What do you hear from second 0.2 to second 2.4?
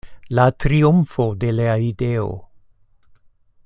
La triumfo de la ideo!